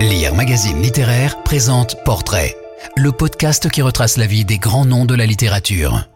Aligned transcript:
Lire 0.00 0.34
Magazine 0.34 0.82
Littéraire 0.82 1.42
présente 1.42 1.96
Portrait, 2.04 2.54
le 2.96 3.12
podcast 3.12 3.70
qui 3.70 3.80
retrace 3.80 4.18
la 4.18 4.26
vie 4.26 4.44
des 4.44 4.58
grands 4.58 4.84
noms 4.84 5.06
de 5.06 5.14
la 5.14 5.24
littérature. 5.24 6.06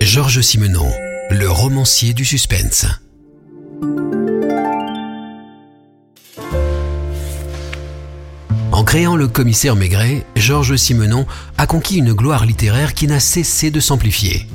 Georges 0.00 0.42
Simenon, 0.42 0.90
le 1.30 1.50
romancier 1.50 2.12
du 2.12 2.26
suspense. 2.26 2.86
En 8.72 8.84
créant 8.84 9.16
le 9.16 9.28
commissaire 9.28 9.74
Maigret, 9.74 10.26
Georges 10.36 10.76
Simenon 10.76 11.26
a 11.56 11.66
conquis 11.66 11.96
une 11.96 12.12
gloire 12.12 12.44
littéraire 12.44 12.92
qui 12.92 13.06
n'a 13.06 13.20
cessé 13.20 13.70
de 13.70 13.80
s'amplifier. 13.80 14.46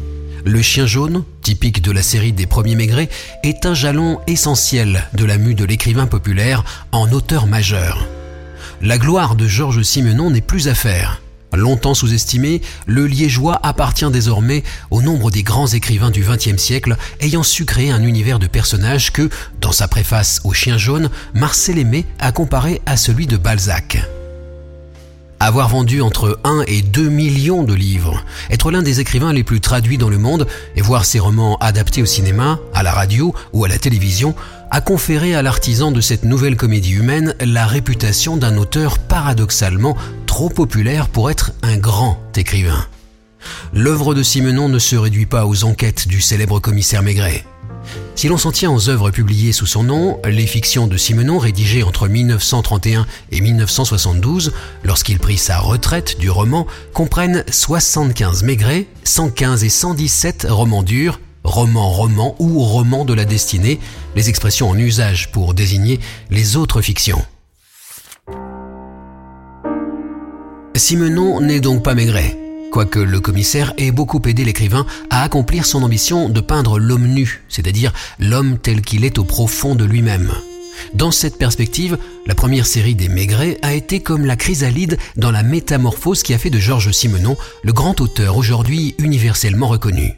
Le 0.43 0.61
chien 0.61 0.87
jaune, 0.87 1.23
typique 1.41 1.83
de 1.83 1.91
la 1.91 2.01
série 2.01 2.33
des 2.33 2.47
premiers 2.47 2.75
Maigret, 2.75 3.09
est 3.43 3.65
un 3.65 3.75
jalon 3.75 4.19
essentiel 4.25 5.07
de 5.13 5.25
la 5.25 5.37
mue 5.37 5.53
de 5.53 5.65
l'écrivain 5.65 6.07
populaire 6.07 6.63
en 6.91 7.11
auteur 7.11 7.45
majeur. 7.45 8.07
La 8.81 8.97
gloire 8.97 9.35
de 9.35 9.47
Georges 9.47 9.83
Simenon 9.83 10.31
n'est 10.31 10.41
plus 10.41 10.67
à 10.67 10.73
faire. 10.73 11.21
Longtemps 11.53 11.93
sous-estimé, 11.93 12.61
le 12.87 13.05
liégeois 13.05 13.59
appartient 13.61 14.09
désormais 14.09 14.63
au 14.89 15.01
nombre 15.01 15.29
des 15.29 15.43
grands 15.43 15.67
écrivains 15.67 16.09
du 16.09 16.23
XXe 16.23 16.57
siècle 16.57 16.95
ayant 17.19 17.43
su 17.43 17.65
créer 17.65 17.91
un 17.91 18.01
univers 18.01 18.39
de 18.39 18.47
personnages 18.47 19.11
que, 19.11 19.29
dans 19.59 19.73
sa 19.73 19.87
préface 19.87 20.41
au 20.43 20.53
chien 20.53 20.77
jaune, 20.77 21.09
Marcel 21.35 21.77
Aimé 21.77 22.05
a 22.19 22.31
comparé 22.31 22.81
à 22.85 22.97
celui 22.97 23.27
de 23.27 23.37
Balzac. 23.37 23.99
Avoir 25.43 25.69
vendu 25.69 26.03
entre 26.03 26.39
1 26.43 26.65
et 26.67 26.83
2 26.83 27.09
millions 27.09 27.63
de 27.63 27.73
livres, 27.73 28.23
être 28.51 28.69
l'un 28.69 28.83
des 28.83 28.99
écrivains 28.99 29.33
les 29.33 29.43
plus 29.43 29.59
traduits 29.59 29.97
dans 29.97 30.07
le 30.07 30.19
monde 30.19 30.45
et 30.75 30.83
voir 30.83 31.03
ses 31.03 31.17
romans 31.17 31.57
adaptés 31.57 32.03
au 32.03 32.05
cinéma, 32.05 32.59
à 32.75 32.83
la 32.83 32.91
radio 32.91 33.33
ou 33.51 33.65
à 33.65 33.67
la 33.67 33.79
télévision 33.79 34.35
a 34.69 34.81
conféré 34.81 35.33
à 35.33 35.41
l'artisan 35.41 35.91
de 35.91 35.99
cette 35.99 36.25
nouvelle 36.25 36.55
comédie 36.55 36.93
humaine 36.93 37.33
la 37.43 37.65
réputation 37.65 38.37
d'un 38.37 38.55
auteur 38.55 38.99
paradoxalement 38.99 39.97
trop 40.27 40.49
populaire 40.49 41.07
pour 41.07 41.31
être 41.31 41.53
un 41.63 41.77
grand 41.77 42.19
écrivain. 42.37 42.85
L'œuvre 43.73 44.13
de 44.13 44.21
Simenon 44.21 44.69
ne 44.69 44.77
se 44.77 44.95
réduit 44.95 45.25
pas 45.25 45.47
aux 45.47 45.63
enquêtes 45.63 46.07
du 46.07 46.21
célèbre 46.21 46.59
commissaire 46.59 47.01
Maigret. 47.01 47.43
Si 48.21 48.27
l'on 48.27 48.37
s'en 48.37 48.51
tient 48.51 48.69
aux 48.69 48.87
œuvres 48.87 49.09
publiées 49.09 49.51
sous 49.51 49.65
son 49.65 49.81
nom, 49.81 50.19
les 50.23 50.45
fictions 50.45 50.85
de 50.85 50.95
Simenon 50.95 51.39
rédigées 51.39 51.81
entre 51.81 52.07
1931 52.07 53.07
et 53.31 53.41
1972, 53.41 54.53
lorsqu'il 54.83 55.17
prit 55.17 55.39
sa 55.39 55.57
retraite 55.57 56.19
du 56.19 56.29
roman, 56.29 56.67
comprennent 56.93 57.43
75 57.49 58.43
Maigret, 58.43 58.85
115 59.05 59.63
et 59.63 59.69
117 59.69 60.45
romans 60.47 60.83
durs, 60.83 61.19
romans-romans 61.43 62.35
ou 62.37 62.59
romans 62.59 63.05
de 63.05 63.15
la 63.15 63.25
destinée, 63.25 63.79
les 64.15 64.29
expressions 64.29 64.69
en 64.69 64.77
usage 64.77 65.31
pour 65.31 65.55
désigner 65.55 65.99
les 66.29 66.57
autres 66.57 66.83
fictions. 66.83 67.25
Simenon 70.75 71.41
n'est 71.41 71.59
donc 71.59 71.81
pas 71.81 71.95
Maigret 71.95 72.40
quoique 72.71 72.99
le 72.99 73.19
commissaire 73.19 73.73
ait 73.77 73.91
beaucoup 73.91 74.21
aidé 74.25 74.43
l'écrivain 74.43 74.85
à 75.09 75.21
accomplir 75.21 75.65
son 75.65 75.83
ambition 75.83 76.29
de 76.29 76.41
peindre 76.41 76.79
l'homme 76.79 77.07
nu, 77.07 77.43
c'est-à-dire 77.49 77.93
l'homme 78.17 78.57
tel 78.57 78.81
qu'il 78.81 79.05
est 79.05 79.19
au 79.19 79.23
profond 79.23 79.75
de 79.75 79.85
lui-même. 79.85 80.31
Dans 80.93 81.11
cette 81.11 81.37
perspective, 81.37 81.97
la 82.25 82.33
première 82.33 82.65
série 82.65 82.95
des 82.95 83.09
Maigret 83.09 83.59
a 83.61 83.73
été 83.73 83.99
comme 83.99 84.25
la 84.25 84.35
chrysalide 84.35 84.97
dans 85.15 85.31
la 85.31 85.43
métamorphose 85.43 86.23
qui 86.23 86.33
a 86.33 86.37
fait 86.37 86.49
de 86.49 86.59
Georges 86.59 86.91
Simenon 86.91 87.37
le 87.61 87.73
grand 87.73 88.01
auteur 88.01 88.37
aujourd'hui 88.37 88.95
universellement 88.97 89.67
reconnu. 89.67 90.15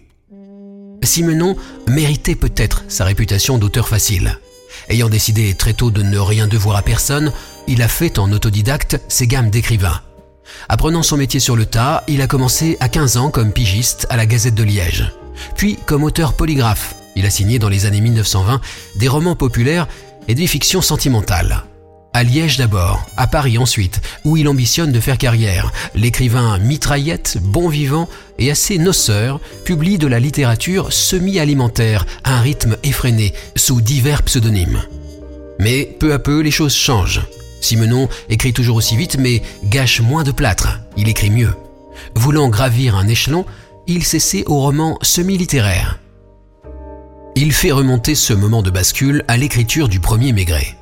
Simenon 1.03 1.57
méritait 1.87 2.35
peut-être 2.35 2.85
sa 2.87 3.03
réputation 3.03 3.57
d'auteur 3.57 3.89
facile. 3.89 4.39
Ayant 4.89 5.09
décidé 5.09 5.53
très 5.53 5.73
tôt 5.73 5.91
de 5.91 6.01
ne 6.01 6.17
rien 6.17 6.47
devoir 6.47 6.77
à 6.77 6.81
personne, 6.81 7.31
il 7.67 7.81
a 7.81 7.87
fait 7.87 8.19
en 8.19 8.31
autodidacte 8.31 8.99
ses 9.09 9.27
gammes 9.27 9.49
d'écrivains. 9.49 10.01
Apprenant 10.69 11.03
son 11.03 11.17
métier 11.17 11.39
sur 11.39 11.55
le 11.55 11.65
tas, 11.65 12.03
il 12.07 12.21
a 12.21 12.27
commencé 12.27 12.77
à 12.79 12.89
15 12.89 13.17
ans 13.17 13.29
comme 13.29 13.51
pigiste 13.51 14.07
à 14.09 14.17
la 14.17 14.25
Gazette 14.25 14.55
de 14.55 14.63
Liège. 14.63 15.11
Puis 15.55 15.77
comme 15.85 16.03
auteur 16.03 16.33
polygraphe, 16.33 16.95
il 17.15 17.25
a 17.25 17.29
signé 17.29 17.59
dans 17.59 17.69
les 17.69 17.85
années 17.85 18.01
1920 18.01 18.61
des 18.95 19.07
romans 19.07 19.35
populaires 19.35 19.87
et 20.27 20.35
des 20.35 20.47
fictions 20.47 20.81
sentimentales. 20.81 21.63
À 22.15 22.23
Liège 22.23 22.57
d'abord, 22.57 23.07
à 23.17 23.25
Paris 23.25 23.57
ensuite, 23.57 23.99
où 24.23 24.37
il 24.37 24.47
ambitionne 24.47 24.91
de 24.91 24.99
faire 24.99 25.17
carrière, 25.17 25.71
l'écrivain 25.95 26.59
mitraillette, 26.59 27.39
bon 27.41 27.69
vivant 27.69 28.07
et 28.37 28.51
assez 28.51 28.77
noceur 28.77 29.39
publie 29.65 29.97
de 29.97 30.05
la 30.05 30.19
littérature 30.19 30.93
semi-alimentaire 30.93 32.05
à 32.23 32.35
un 32.37 32.41
rythme 32.41 32.77
effréné, 32.83 33.33
sous 33.55 33.81
divers 33.81 34.21
pseudonymes. 34.21 34.83
Mais 35.59 35.85
peu 35.99 36.13
à 36.13 36.19
peu, 36.19 36.41
les 36.41 36.51
choses 36.51 36.75
changent. 36.75 37.21
Simenon 37.63 38.09
écrit 38.29 38.53
toujours 38.53 38.77
aussi 38.77 38.95
vite 38.95 39.17
mais 39.17 39.41
gâche 39.63 40.01
moins 40.01 40.23
de 40.23 40.31
plâtre, 40.31 40.79
il 40.97 41.09
écrit 41.09 41.29
mieux. 41.29 41.53
Voulant 42.15 42.49
gravir 42.49 42.95
un 42.95 43.07
échelon, 43.07 43.45
il 43.87 44.03
s'essaie 44.03 44.43
au 44.47 44.59
roman 44.59 44.97
semi-littéraire. 45.01 45.99
Il 47.35 47.51
fait 47.51 47.71
remonter 47.71 48.15
ce 48.15 48.33
moment 48.33 48.61
de 48.61 48.69
bascule 48.69 49.23
à 49.27 49.37
l'écriture 49.37 49.89
du 49.89 49.99
premier 49.99 50.33
Maigret. 50.33 50.77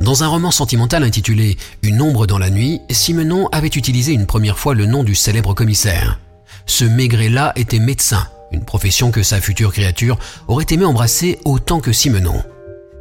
Dans 0.00 0.22
un 0.22 0.28
roman 0.28 0.50
sentimental 0.50 1.02
intitulé 1.02 1.56
Une 1.82 2.00
ombre 2.00 2.26
dans 2.26 2.38
la 2.38 2.50
nuit, 2.50 2.80
Simenon 2.90 3.48
avait 3.48 3.68
utilisé 3.68 4.12
une 4.12 4.26
première 4.26 4.58
fois 4.58 4.74
le 4.74 4.86
nom 4.86 5.04
du 5.04 5.14
célèbre 5.14 5.54
commissaire. 5.54 6.20
Ce 6.66 6.84
Maigret-là 6.84 7.52
était 7.56 7.78
médecin, 7.78 8.26
une 8.52 8.64
profession 8.64 9.10
que 9.10 9.22
sa 9.22 9.40
future 9.40 9.72
créature 9.72 10.18
aurait 10.46 10.66
aimé 10.70 10.84
embrasser 10.84 11.38
autant 11.44 11.80
que 11.80 11.92
Simenon. 11.92 12.42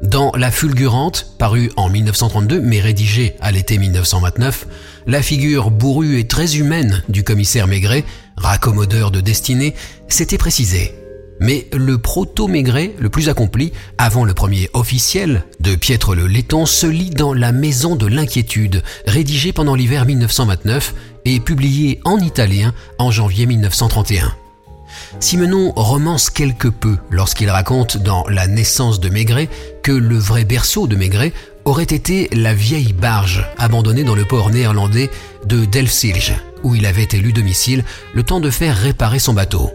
Dans 0.03 0.31
La 0.35 0.51
Fulgurante, 0.51 1.33
parue 1.39 1.71
en 1.75 1.89
1932 1.89 2.61
mais 2.61 2.79
rédigée 2.79 3.35
à 3.41 3.51
l'été 3.51 3.77
1929, 3.77 4.67
la 5.07 5.21
figure 5.21 5.71
bourrue 5.71 6.19
et 6.19 6.27
très 6.27 6.57
humaine 6.57 7.03
du 7.09 7.23
commissaire 7.23 7.67
Maigret, 7.67 8.03
raccommodeur 8.37 9.09
de 9.09 9.21
destinée, 9.21 9.73
s'était 10.07 10.37
précisée. 10.37 10.93
Mais 11.39 11.67
le 11.73 11.97
proto-Maigret, 11.97 12.93
le 12.99 13.09
plus 13.09 13.29
accompli, 13.29 13.73
avant 13.97 14.23
le 14.23 14.33
premier 14.33 14.69
officiel 14.73 15.43
de 15.59 15.75
Pietre 15.75 16.15
le 16.15 16.27
Letton, 16.27 16.65
se 16.65 16.87
lit 16.87 17.09
dans 17.09 17.33
La 17.33 17.51
Maison 17.51 17.95
de 17.95 18.07
l'Inquiétude, 18.07 18.83
rédigée 19.05 19.53
pendant 19.53 19.75
l'hiver 19.75 20.05
1929 20.05 20.93
et 21.25 21.39
publiée 21.39 21.99
en 22.05 22.19
italien 22.19 22.73
en 22.97 23.11
janvier 23.11 23.45
1931. 23.45 24.33
Simenon 25.19 25.73
romance 25.75 26.29
quelque 26.29 26.67
peu 26.67 26.97
lorsqu'il 27.09 27.49
raconte 27.49 27.97
dans 27.97 28.25
La 28.27 28.47
naissance 28.47 28.99
de 28.99 29.09
Maigret 29.09 29.49
que 29.83 29.91
le 29.91 30.17
vrai 30.17 30.45
berceau 30.45 30.87
de 30.87 30.95
Maigret 30.95 31.33
aurait 31.65 31.83
été 31.83 32.29
la 32.33 32.53
vieille 32.53 32.93
barge 32.93 33.45
abandonnée 33.57 34.03
dans 34.03 34.15
le 34.15 34.25
port 34.25 34.49
néerlandais 34.49 35.09
de 35.45 35.65
Delfzijl, 35.65 36.35
où 36.63 36.75
il 36.75 36.85
avait 36.85 37.07
élu 37.11 37.33
domicile 37.33 37.83
le 38.13 38.23
temps 38.23 38.39
de 38.39 38.49
faire 38.49 38.77
réparer 38.77 39.19
son 39.19 39.33
bateau. 39.33 39.71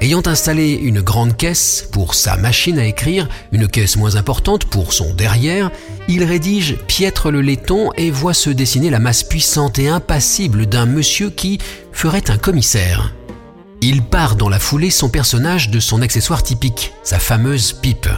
Ayant 0.00 0.22
installé 0.26 0.72
une 0.72 1.00
grande 1.00 1.36
caisse 1.36 1.88
pour 1.90 2.14
sa 2.14 2.36
machine 2.36 2.78
à 2.78 2.86
écrire, 2.86 3.28
une 3.52 3.68
caisse 3.68 3.96
moins 3.96 4.16
importante 4.16 4.66
pour 4.66 4.92
son 4.92 5.14
derrière, 5.14 5.70
il 6.08 6.24
rédige 6.24 6.76
Piètre 6.86 7.30
le 7.30 7.40
laiton 7.40 7.90
et 7.96 8.10
voit 8.10 8.34
se 8.34 8.50
dessiner 8.50 8.90
la 8.90 8.98
masse 8.98 9.22
puissante 9.22 9.78
et 9.78 9.88
impassible 9.88 10.66
d'un 10.66 10.86
monsieur 10.86 11.30
qui 11.30 11.58
ferait 11.92 12.30
un 12.30 12.38
commissaire. 12.38 13.14
Il 13.86 14.00
part 14.00 14.36
dans 14.36 14.48
la 14.48 14.58
foulée 14.58 14.88
son 14.88 15.10
personnage 15.10 15.68
de 15.68 15.78
son 15.78 16.00
accessoire 16.00 16.42
typique, 16.42 16.94
sa 17.02 17.18
fameuse 17.18 17.74
pipe. 17.74 18.08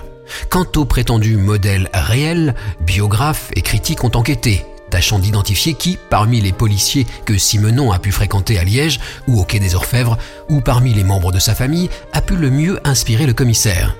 Quant 0.48 0.66
au 0.76 0.84
prétendu 0.84 1.38
modèle 1.38 1.90
réel, 1.92 2.54
biographes 2.82 3.50
et 3.56 3.62
critiques 3.62 4.04
ont 4.04 4.12
enquêté, 4.14 4.64
tâchant 4.90 5.18
d'identifier 5.18 5.74
qui, 5.74 5.98
parmi 6.08 6.40
les 6.40 6.52
policiers 6.52 7.04
que 7.24 7.36
Simenon 7.36 7.90
a 7.90 7.98
pu 7.98 8.12
fréquenter 8.12 8.60
à 8.60 8.62
Liège 8.62 9.00
ou 9.26 9.40
au 9.40 9.42
Quai 9.42 9.58
des 9.58 9.74
Orfèvres, 9.74 10.18
ou 10.48 10.60
parmi 10.60 10.94
les 10.94 11.02
membres 11.02 11.32
de 11.32 11.40
sa 11.40 11.56
famille, 11.56 11.90
a 12.12 12.20
pu 12.20 12.36
le 12.36 12.50
mieux 12.52 12.78
inspirer 12.84 13.26
le 13.26 13.34
commissaire. 13.34 13.96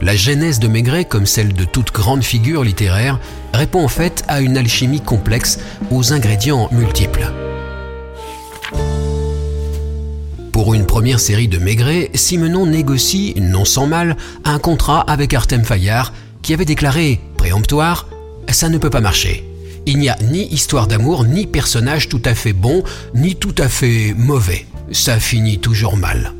La 0.00 0.16
genèse 0.16 0.60
de 0.60 0.68
Maigret, 0.68 1.04
comme 1.04 1.26
celle 1.26 1.52
de 1.52 1.66
toute 1.66 1.92
grande 1.92 2.24
figure 2.24 2.64
littéraire, 2.64 3.20
répond 3.52 3.84
en 3.84 3.88
fait 3.88 4.24
à 4.28 4.40
une 4.40 4.56
alchimie 4.56 5.02
complexe 5.02 5.58
aux 5.90 6.14
ingrédients 6.14 6.70
multiples. 6.72 7.30
Pour 10.56 10.72
une 10.72 10.86
première 10.86 11.20
série 11.20 11.48
de 11.48 11.58
Maigret, 11.58 12.08
Simenon 12.14 12.64
négocie, 12.64 13.34
non 13.36 13.66
sans 13.66 13.86
mal, 13.86 14.16
un 14.42 14.58
contrat 14.58 15.02
avec 15.02 15.34
Artem 15.34 15.62
Fayard 15.62 16.14
qui 16.40 16.54
avait 16.54 16.64
déclaré 16.64 17.20
préemptoire 17.36 18.08
Ça 18.48 18.70
ne 18.70 18.78
peut 18.78 18.88
pas 18.88 19.02
marcher. 19.02 19.44
Il 19.84 19.98
n'y 19.98 20.08
a 20.08 20.16
ni 20.22 20.46
histoire 20.46 20.86
d'amour, 20.86 21.24
ni 21.24 21.46
personnage 21.46 22.08
tout 22.08 22.22
à 22.24 22.34
fait 22.34 22.54
bon, 22.54 22.82
ni 23.14 23.34
tout 23.36 23.54
à 23.58 23.68
fait 23.68 24.14
mauvais. 24.16 24.64
Ça 24.92 25.20
finit 25.20 25.58
toujours 25.58 25.98
mal. 25.98 26.32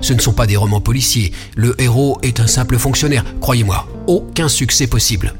Ce 0.00 0.12
ne 0.14 0.20
sont 0.20 0.32
pas 0.32 0.48
des 0.48 0.56
romans 0.56 0.80
policiers. 0.80 1.30
Le 1.54 1.80
héros 1.80 2.18
est 2.24 2.40
un 2.40 2.48
simple 2.48 2.76
fonctionnaire. 2.76 3.24
Croyez-moi, 3.40 3.86
aucun 4.08 4.48
succès 4.48 4.88
possible 4.88 5.32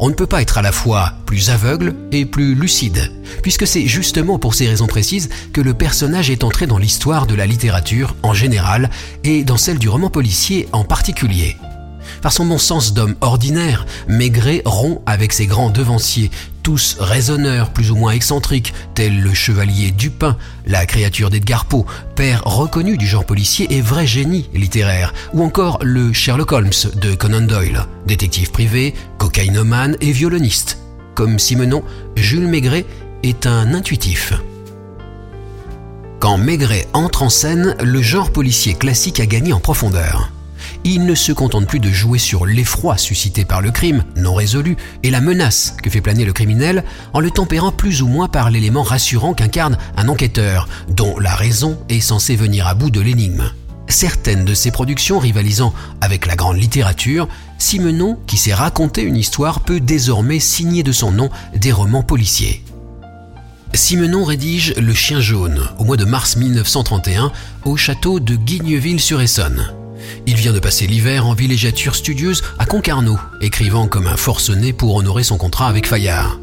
on 0.00 0.08
ne 0.08 0.14
peut 0.14 0.26
pas 0.26 0.42
être 0.42 0.58
à 0.58 0.62
la 0.62 0.72
fois 0.72 1.12
plus 1.26 1.50
aveugle 1.50 1.94
et 2.10 2.24
plus 2.24 2.54
lucide, 2.54 3.12
puisque 3.42 3.66
c'est 3.66 3.86
justement 3.86 4.38
pour 4.38 4.54
ces 4.54 4.66
raisons 4.66 4.86
précises 4.86 5.28
que 5.52 5.60
le 5.60 5.74
personnage 5.74 6.30
est 6.30 6.42
entré 6.42 6.66
dans 6.66 6.78
l'histoire 6.78 7.26
de 7.26 7.34
la 7.34 7.46
littérature 7.46 8.16
en 8.22 8.34
général 8.34 8.90
et 9.22 9.44
dans 9.44 9.58
celle 9.58 9.78
du 9.78 9.88
roman 9.88 10.08
policier 10.08 10.68
en 10.72 10.84
particulier. 10.84 11.56
Par 12.22 12.32
son 12.32 12.44
bon 12.44 12.58
sens 12.58 12.92
d'homme 12.92 13.14
ordinaire, 13.22 13.86
Maigret 14.06 14.62
rompt 14.66 15.00
avec 15.06 15.32
ses 15.32 15.46
grands 15.46 15.70
devanciers, 15.70 16.30
tous 16.62 16.96
raisonneurs 17.00 17.70
plus 17.70 17.90
ou 17.90 17.96
moins 17.96 18.12
excentriques, 18.12 18.74
tels 18.94 19.22
le 19.22 19.32
chevalier 19.32 19.90
Dupin, 19.90 20.36
la 20.66 20.84
créature 20.84 21.30
d'Edgar 21.30 21.64
Poe, 21.64 21.86
père 22.16 22.42
reconnu 22.44 22.98
du 22.98 23.06
genre 23.06 23.24
policier 23.24 23.74
et 23.74 23.80
vrai 23.80 24.06
génie 24.06 24.50
littéraire, 24.52 25.14
ou 25.32 25.42
encore 25.42 25.78
le 25.82 26.12
Sherlock 26.12 26.52
Holmes 26.52 26.70
de 26.96 27.14
Conan 27.14 27.42
Doyle, 27.42 27.86
détective 28.06 28.50
privé, 28.50 28.94
cocaïnomane 29.16 29.96
et 30.02 30.12
violoniste. 30.12 30.78
Comme 31.14 31.38
Simenon, 31.38 31.82
Jules 32.16 32.48
Maigret 32.48 32.84
est 33.22 33.46
un 33.46 33.72
intuitif. 33.72 34.34
Quand 36.18 36.36
Maigret 36.36 36.86
entre 36.92 37.22
en 37.22 37.30
scène, 37.30 37.76
le 37.82 38.02
genre 38.02 38.30
policier 38.30 38.74
classique 38.74 39.20
a 39.20 39.26
gagné 39.26 39.54
en 39.54 39.60
profondeur 39.60 40.30
il 40.84 41.04
ne 41.04 41.14
se 41.14 41.32
contente 41.32 41.66
plus 41.66 41.80
de 41.80 41.90
jouer 41.90 42.18
sur 42.18 42.46
l'effroi 42.46 42.96
suscité 42.96 43.44
par 43.44 43.60
le 43.60 43.70
crime 43.70 44.04
non 44.16 44.34
résolu 44.34 44.76
et 45.02 45.10
la 45.10 45.20
menace 45.20 45.76
que 45.82 45.90
fait 45.90 46.00
planer 46.00 46.24
le 46.24 46.32
criminel 46.32 46.84
en 47.12 47.20
le 47.20 47.30
tempérant 47.30 47.72
plus 47.72 48.02
ou 48.02 48.08
moins 48.08 48.28
par 48.28 48.50
l'élément 48.50 48.82
rassurant 48.82 49.34
qu'incarne 49.34 49.78
un 49.96 50.08
enquêteur 50.08 50.68
dont 50.88 51.18
la 51.18 51.34
raison 51.34 51.78
est 51.88 52.00
censée 52.00 52.36
venir 52.36 52.66
à 52.66 52.74
bout 52.74 52.90
de 52.90 53.00
l'énigme. 53.00 53.50
Certaines 53.88 54.44
de 54.44 54.54
ses 54.54 54.70
productions 54.70 55.18
rivalisant 55.18 55.74
avec 56.00 56.26
la 56.26 56.36
grande 56.36 56.58
littérature, 56.58 57.28
Simenon, 57.58 58.18
qui 58.26 58.36
s'est 58.36 58.54
raconté 58.54 59.02
une 59.02 59.16
histoire, 59.16 59.60
peut 59.60 59.80
désormais 59.80 60.38
signer 60.38 60.84
de 60.84 60.92
son 60.92 61.10
nom 61.10 61.28
des 61.56 61.72
romans 61.72 62.04
policiers. 62.04 62.62
Simenon 63.74 64.24
rédige 64.24 64.74
Le 64.76 64.94
Chien 64.94 65.20
jaune 65.20 65.60
au 65.78 65.84
mois 65.84 65.96
de 65.96 66.04
mars 66.04 66.36
1931 66.36 67.32
au 67.64 67.76
château 67.76 68.20
de 68.20 68.36
Guigneville-sur-Essonne. 68.36 69.79
Il 70.26 70.36
vient 70.36 70.52
de 70.52 70.58
passer 70.58 70.86
l'hiver 70.86 71.26
en 71.26 71.34
villégiature 71.34 71.94
studieuse 71.94 72.42
à 72.58 72.66
Concarneau, 72.66 73.18
écrivant 73.40 73.88
comme 73.88 74.06
un 74.06 74.16
forcené 74.16 74.72
pour 74.72 74.96
honorer 74.96 75.24
son 75.24 75.38
contrat 75.38 75.68
avec 75.68 75.86
Fayard. 75.86 76.38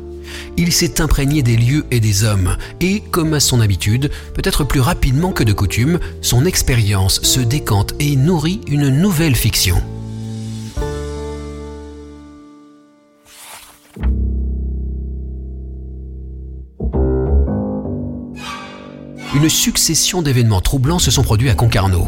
Il 0.57 0.73
s'est 0.73 1.01
imprégné 1.01 1.43
des 1.43 1.55
lieux 1.55 1.85
et 1.91 1.99
des 1.99 2.23
hommes, 2.23 2.57
et, 2.81 3.01
comme 3.11 3.33
à 3.33 3.39
son 3.39 3.61
habitude, 3.61 4.11
peut-être 4.33 4.63
plus 4.63 4.79
rapidement 4.79 5.31
que 5.31 5.43
de 5.43 5.53
coutume, 5.53 5.99
son 6.21 6.45
expérience 6.45 7.21
se 7.21 7.39
décante 7.39 7.93
et 7.99 8.15
nourrit 8.15 8.61
une 8.67 8.89
nouvelle 8.89 9.35
fiction. 9.35 9.81
Une 19.35 19.49
succession 19.49 20.23
d'événements 20.23 20.61
troublants 20.61 20.97
se 20.97 21.11
sont 21.11 21.21
produits 21.21 21.49
à 21.49 21.55
Concarneau. 21.55 22.07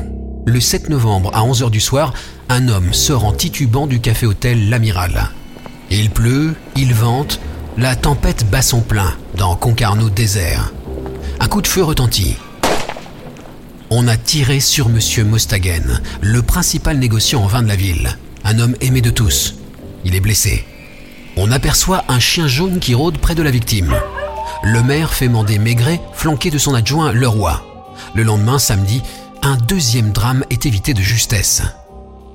Le 0.49 0.59
7 0.59 0.89
novembre 0.89 1.29
à 1.35 1.43
11h 1.43 1.69
du 1.69 1.79
soir, 1.79 2.11
un 2.49 2.69
homme 2.69 2.91
sort 2.91 3.23
en 3.23 3.31
titubant 3.31 3.85
du 3.85 4.01
café-hôtel 4.01 4.67
L'Amiral. 4.71 5.29
Il 5.91 6.09
pleut, 6.09 6.55
il 6.75 6.95
vente, 6.95 7.39
la 7.77 7.95
tempête 7.95 8.49
bat 8.49 8.63
son 8.63 8.81
plein 8.81 9.13
dans 9.37 9.55
Concarneau 9.55 10.09
désert. 10.09 10.73
Un 11.39 11.47
coup 11.47 11.61
de 11.61 11.67
feu 11.67 11.83
retentit. 11.83 12.35
On 13.91 14.07
a 14.07 14.17
tiré 14.17 14.59
sur 14.59 14.89
Monsieur 14.89 15.23
Mostagen, 15.23 16.01
le 16.19 16.41
principal 16.41 16.97
négociant 16.97 17.43
en 17.43 17.47
vin 17.47 17.61
de 17.61 17.67
la 17.67 17.75
ville, 17.75 18.17
un 18.43 18.57
homme 18.57 18.75
aimé 18.81 19.01
de 19.01 19.11
tous. 19.11 19.53
Il 20.03 20.15
est 20.15 20.19
blessé. 20.19 20.65
On 21.37 21.51
aperçoit 21.51 22.05
un 22.07 22.19
chien 22.19 22.47
jaune 22.47 22.79
qui 22.79 22.95
rôde 22.95 23.19
près 23.19 23.35
de 23.35 23.43
la 23.43 23.51
victime. 23.51 23.95
Le 24.63 24.81
maire 24.81 25.13
fait 25.13 25.27
mander 25.27 25.59
Maigret, 25.59 26.01
flanqué 26.13 26.49
de 26.49 26.57
son 26.57 26.73
adjoint 26.73 27.11
Leroy. 27.11 27.63
Le 28.15 28.23
lendemain, 28.23 28.57
samedi, 28.57 29.03
un 29.41 29.55
deuxième 29.55 30.11
drame 30.11 30.43
est 30.49 30.65
évité 30.65 30.93
de 30.93 31.01
justesse. 31.01 31.61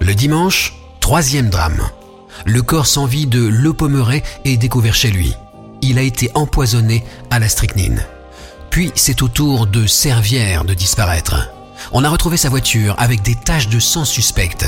Le 0.00 0.14
dimanche, 0.14 0.74
troisième 1.00 1.50
drame. 1.50 1.88
Le 2.46 2.62
corps 2.62 2.86
sans 2.86 3.06
vie 3.06 3.26
de 3.26 3.44
Lepomeret 3.44 4.22
est 4.44 4.56
découvert 4.56 4.94
chez 4.94 5.10
lui. 5.10 5.34
Il 5.82 5.98
a 5.98 6.02
été 6.02 6.30
empoisonné 6.34 7.04
à 7.30 7.38
la 7.38 7.48
strychnine. 7.48 8.04
Puis 8.70 8.90
c'est 8.94 9.22
au 9.22 9.28
tour 9.28 9.66
de 9.66 9.86
Servière 9.86 10.64
de 10.64 10.74
disparaître. 10.74 11.48
On 11.92 12.04
a 12.04 12.08
retrouvé 12.08 12.36
sa 12.36 12.48
voiture 12.48 12.94
avec 12.98 13.22
des 13.22 13.34
taches 13.34 13.68
de 13.68 13.78
sang 13.78 14.04
suspectes. 14.04 14.66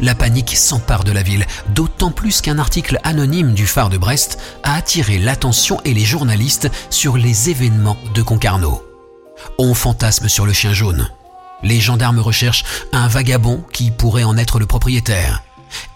La 0.00 0.14
panique 0.14 0.56
s'empare 0.56 1.04
de 1.04 1.12
la 1.12 1.22
ville, 1.22 1.46
d'autant 1.74 2.10
plus 2.10 2.40
qu'un 2.40 2.58
article 2.58 2.98
anonyme 3.04 3.54
du 3.54 3.66
phare 3.66 3.88
de 3.88 3.96
Brest 3.96 4.38
a 4.62 4.74
attiré 4.74 5.18
l'attention 5.18 5.80
et 5.84 5.94
les 5.94 6.04
journalistes 6.04 6.70
sur 6.90 7.16
les 7.16 7.50
événements 7.50 7.96
de 8.14 8.22
Concarneau. 8.22 8.82
On 9.58 9.72
fantasme 9.72 10.28
sur 10.28 10.44
le 10.44 10.52
chien 10.52 10.74
jaune. 10.74 11.08
Les 11.62 11.80
gendarmes 11.80 12.20
recherchent 12.20 12.64
un 12.92 13.08
vagabond 13.08 13.64
qui 13.72 13.90
pourrait 13.90 14.24
en 14.24 14.36
être 14.36 14.58
le 14.58 14.66
propriétaire. 14.66 15.42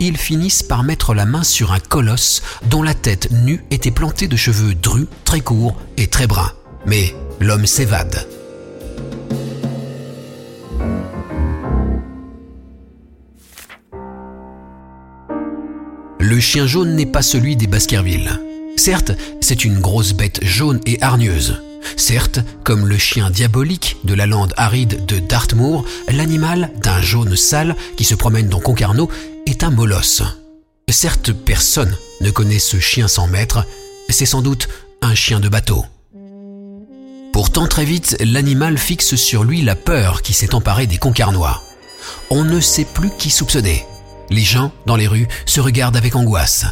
Ils 0.00 0.16
finissent 0.16 0.62
par 0.62 0.82
mettre 0.82 1.14
la 1.14 1.24
main 1.24 1.44
sur 1.44 1.72
un 1.72 1.80
colosse 1.80 2.42
dont 2.66 2.82
la 2.82 2.94
tête 2.94 3.30
nue 3.30 3.64
était 3.70 3.90
plantée 3.90 4.28
de 4.28 4.36
cheveux 4.36 4.74
drus, 4.74 5.06
très 5.24 5.40
courts 5.40 5.76
et 5.96 6.08
très 6.08 6.26
bruns. 6.26 6.52
Mais 6.86 7.14
l'homme 7.40 7.66
s'évade. 7.66 8.26
Le 16.18 16.40
chien 16.40 16.66
jaune 16.66 16.94
n'est 16.94 17.06
pas 17.06 17.22
celui 17.22 17.56
des 17.56 17.66
Baskerville. 17.66 18.40
Certes, 18.76 19.12
c'est 19.40 19.64
une 19.64 19.80
grosse 19.80 20.12
bête 20.12 20.40
jaune 20.42 20.80
et 20.86 21.00
hargneuse. 21.02 21.62
Certes, 21.96 22.40
comme 22.64 22.86
le 22.86 22.98
chien 22.98 23.30
diabolique 23.30 23.96
de 24.04 24.14
la 24.14 24.26
lande 24.26 24.54
aride 24.56 25.06
de 25.06 25.18
Dartmoor, 25.18 25.84
l'animal 26.08 26.70
d'un 26.82 27.00
jaune 27.00 27.36
sale 27.36 27.76
qui 27.96 28.04
se 28.04 28.14
promène 28.14 28.48
dans 28.48 28.60
Concarneau 28.60 29.10
est 29.46 29.64
un 29.64 29.70
molosse. 29.70 30.22
Certes, 30.88 31.32
personne 31.32 31.96
ne 32.20 32.30
connaît 32.30 32.58
ce 32.58 32.78
chien 32.78 33.08
sans 33.08 33.26
maître, 33.26 33.64
c'est 34.08 34.26
sans 34.26 34.42
doute 34.42 34.68
un 35.00 35.14
chien 35.14 35.40
de 35.40 35.48
bateau. 35.48 35.84
Pourtant, 37.32 37.66
très 37.66 37.86
vite, 37.86 38.16
l'animal 38.20 38.76
fixe 38.76 39.16
sur 39.16 39.42
lui 39.42 39.62
la 39.62 39.74
peur 39.74 40.20
qui 40.20 40.34
s'est 40.34 40.54
emparée 40.54 40.86
des 40.86 40.98
Concarnois. 40.98 41.62
On 42.30 42.44
ne 42.44 42.60
sait 42.60 42.84
plus 42.84 43.10
qui 43.18 43.30
soupçonner. 43.30 43.86
Les 44.28 44.42
gens, 44.42 44.70
dans 44.86 44.96
les 44.96 45.06
rues, 45.06 45.28
se 45.46 45.60
regardent 45.60 45.96
avec 45.96 46.14
angoisse. 46.14 46.66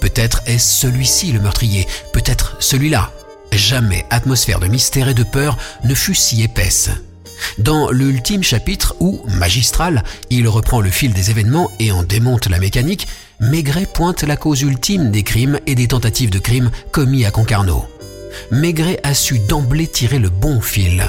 Peut-être 0.00 0.42
est-ce 0.46 0.80
celui-ci 0.82 1.32
le 1.32 1.40
meurtrier, 1.40 1.86
peut-être 2.12 2.56
celui-là. 2.60 3.12
Jamais 3.52 4.04
atmosphère 4.10 4.60
de 4.60 4.66
mystère 4.66 5.08
et 5.08 5.14
de 5.14 5.22
peur 5.22 5.56
ne 5.84 5.94
fut 5.94 6.14
si 6.14 6.42
épaisse. 6.42 6.90
Dans 7.58 7.90
l'ultime 7.90 8.42
chapitre 8.42 8.96
où, 9.00 9.20
magistral, 9.28 10.02
il 10.30 10.48
reprend 10.48 10.80
le 10.80 10.90
fil 10.90 11.12
des 11.12 11.30
événements 11.30 11.70
et 11.78 11.92
en 11.92 12.02
démonte 12.02 12.48
la 12.48 12.58
mécanique, 12.58 13.06
Maigret 13.40 13.86
pointe 13.86 14.24
la 14.24 14.36
cause 14.36 14.62
ultime 14.62 15.10
des 15.10 15.22
crimes 15.22 15.60
et 15.66 15.74
des 15.74 15.88
tentatives 15.88 16.30
de 16.30 16.38
crimes 16.38 16.70
commis 16.90 17.24
à 17.24 17.30
Concarneau. 17.30 17.84
Maigret 18.50 19.00
a 19.04 19.14
su 19.14 19.38
d'emblée 19.38 19.86
tirer 19.86 20.18
le 20.18 20.30
bon 20.30 20.60
fil. 20.60 21.08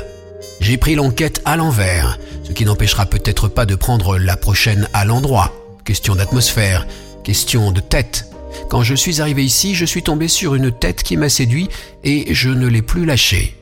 J'ai 0.60 0.78
pris 0.78 0.96
l'enquête 0.96 1.42
à 1.46 1.56
l'envers, 1.56 2.20
ce 2.44 2.52
qui 2.52 2.66
n'empêchera 2.66 3.06
peut-être 3.06 3.48
pas 3.48 3.66
de 3.66 3.76
prendre 3.76 4.18
la 4.18 4.38
prochaine 4.38 4.88
à 4.94 5.06
l'endroit. 5.06 5.54
Question 5.86 6.16
d'atmosphère, 6.16 6.86
question 7.24 7.72
de 7.72 7.80
tête, 7.80 8.29
quand 8.70 8.84
je 8.84 8.96
suis 8.96 9.22
arrivé 9.22 9.44
ici, 9.44 9.76
je 9.76 9.86
suis 9.86 10.04
tombé 10.04 10.28
sur 10.28 10.56
une 10.56 10.72
tête 10.72 11.04
qui 11.04 11.18
m'a 11.18 11.30
séduit 11.30 11.70
et 12.04 12.34
je 12.34 12.50
ne 12.50 12.68
l'ai 12.68 12.82
plus 12.82 13.06
lâchée. 13.06 13.56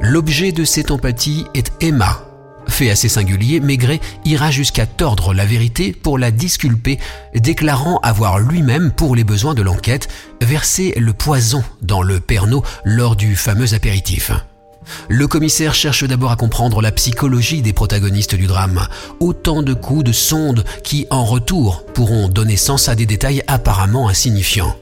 L'objet 0.00 0.52
de 0.52 0.64
cette 0.64 0.90
empathie 0.90 1.44
est 1.54 1.72
Emma. 1.80 2.26
Fait 2.68 2.90
assez 2.90 3.08
singulier, 3.08 3.60
Maigret 3.60 4.00
ira 4.24 4.50
jusqu'à 4.50 4.86
tordre 4.86 5.34
la 5.34 5.44
vérité 5.44 5.92
pour 5.92 6.18
la 6.18 6.30
disculper, 6.30 6.98
déclarant 7.34 7.98
avoir 8.02 8.38
lui-même, 8.38 8.92
pour 8.92 9.16
les 9.16 9.24
besoins 9.24 9.54
de 9.54 9.62
l'enquête, 9.62 10.08
versé 10.40 10.94
le 10.96 11.12
poison 11.12 11.64
dans 11.82 12.02
le 12.02 12.20
perno 12.20 12.62
lors 12.84 13.16
du 13.16 13.34
fameux 13.34 13.74
apéritif. 13.74 14.32
Le 15.08 15.26
commissaire 15.26 15.74
cherche 15.74 16.04
d'abord 16.04 16.30
à 16.30 16.36
comprendre 16.36 16.80
la 16.80 16.92
psychologie 16.92 17.62
des 17.62 17.72
protagonistes 17.72 18.34
du 18.34 18.46
drame, 18.46 18.86
autant 19.20 19.62
de 19.62 19.74
coups 19.74 20.04
de 20.04 20.12
sonde 20.12 20.64
qui, 20.82 21.06
en 21.10 21.24
retour, 21.24 21.84
pourront 21.94 22.28
donner 22.28 22.56
sens 22.56 22.88
à 22.88 22.94
des 22.94 23.06
détails 23.06 23.42
apparemment 23.46 24.08
insignifiants. 24.08 24.76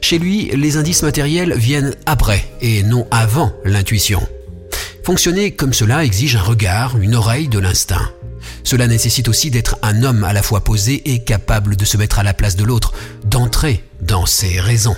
Chez 0.00 0.18
lui, 0.18 0.50
les 0.54 0.76
indices 0.76 1.02
matériels 1.02 1.54
viennent 1.54 1.94
après 2.06 2.44
et 2.60 2.82
non 2.82 3.06
avant 3.10 3.52
l'intuition. 3.64 4.26
Fonctionner 5.04 5.52
comme 5.52 5.72
cela 5.72 6.04
exige 6.04 6.36
un 6.36 6.42
regard, 6.42 6.96
une 6.98 7.14
oreille 7.14 7.48
de 7.48 7.58
l'instinct. 7.58 8.10
Cela 8.64 8.88
nécessite 8.88 9.28
aussi 9.28 9.50
d'être 9.50 9.78
un 9.82 10.02
homme 10.02 10.24
à 10.24 10.32
la 10.32 10.42
fois 10.42 10.64
posé 10.64 11.12
et 11.12 11.22
capable 11.22 11.76
de 11.76 11.84
se 11.84 11.96
mettre 11.96 12.18
à 12.18 12.24
la 12.24 12.34
place 12.34 12.56
de 12.56 12.64
l'autre, 12.64 12.92
d'entrer 13.24 13.84
dans 14.00 14.26
ses 14.26 14.60
raisons. 14.60 14.96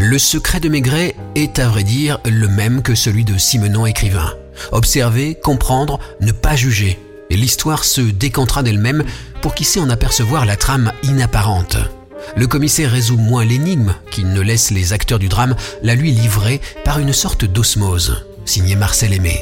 Le 0.00 0.18
secret 0.18 0.60
de 0.60 0.68
Maigret 0.68 1.16
est 1.34 1.58
à 1.58 1.68
vrai 1.68 1.82
dire 1.82 2.18
le 2.24 2.46
même 2.48 2.82
que 2.82 2.94
celui 2.94 3.24
de 3.24 3.36
Simenon 3.36 3.84
écrivain. 3.84 4.32
Observer, 4.70 5.34
comprendre, 5.34 5.98
ne 6.20 6.32
pas 6.32 6.54
juger. 6.54 6.98
Et 7.30 7.36
l'histoire 7.36 7.84
se 7.84 8.00
décantera 8.00 8.62
d'elle-même 8.62 9.04
pour 9.42 9.54
qui 9.54 9.64
sait 9.64 9.80
en 9.80 9.90
apercevoir 9.90 10.46
la 10.46 10.56
trame 10.56 10.92
inapparente. 11.02 11.78
Le 12.36 12.46
commissaire 12.46 12.92
résout 12.92 13.16
moins 13.16 13.44
l'énigme 13.44 13.94
qu'il 14.10 14.28
ne 14.28 14.40
laisse 14.40 14.70
les 14.70 14.92
acteurs 14.92 15.18
du 15.18 15.28
drame 15.28 15.56
la 15.82 15.94
lui 15.94 16.12
livrer 16.12 16.60
par 16.84 17.00
une 17.00 17.12
sorte 17.12 17.44
d'osmose, 17.44 18.24
signé 18.44 18.76
Marcel 18.76 19.12
Aimé. 19.12 19.40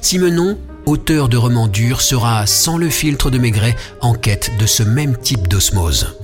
Simenon 0.00 0.58
auteur 0.86 1.28
de 1.28 1.36
romans 1.36 1.68
durs, 1.68 2.00
sera 2.00 2.46
sans 2.46 2.76
le 2.76 2.88
filtre 2.88 3.30
de 3.30 3.38
Maigret 3.38 3.76
en 4.00 4.14
quête 4.14 4.52
de 4.58 4.66
ce 4.66 4.82
même 4.82 5.16
type 5.16 5.48
d'osmose. 5.48 6.19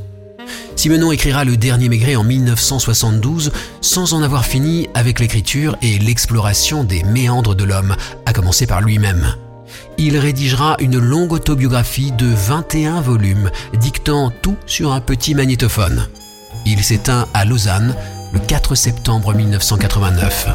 Simenon 0.76 1.10
écrira 1.10 1.44
le 1.44 1.56
dernier 1.56 1.88
Maigret 1.88 2.16
en 2.16 2.22
1972 2.22 3.50
sans 3.80 4.12
en 4.12 4.22
avoir 4.22 4.44
fini 4.44 4.88
avec 4.94 5.20
l'écriture 5.20 5.74
et 5.80 5.98
l'exploration 5.98 6.84
des 6.84 7.02
méandres 7.02 7.54
de 7.54 7.64
l'homme, 7.64 7.96
à 8.26 8.34
commencer 8.34 8.66
par 8.66 8.82
lui-même. 8.82 9.34
Il 9.96 10.18
rédigera 10.18 10.76
une 10.78 10.98
longue 10.98 11.32
autobiographie 11.32 12.12
de 12.12 12.26
21 12.26 13.00
volumes, 13.00 13.50
dictant 13.80 14.30
tout 14.42 14.56
sur 14.66 14.92
un 14.92 15.00
petit 15.00 15.34
magnétophone. 15.34 16.06
Il 16.66 16.84
s'éteint 16.84 17.26
à 17.32 17.46
Lausanne 17.46 17.96
le 18.32 18.38
4 18.38 18.74
septembre 18.74 19.34
1989. 19.34 20.48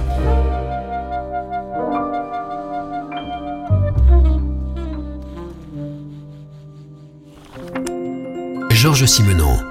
Georges 8.69 9.05
Simenon 9.05 9.70